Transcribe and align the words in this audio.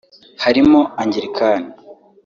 harimo 0.43 0.79
Angilikani 1.01 1.67